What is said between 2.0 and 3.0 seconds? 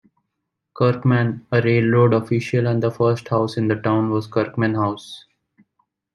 official, and the